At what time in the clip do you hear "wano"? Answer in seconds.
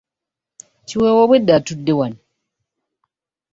1.99-2.19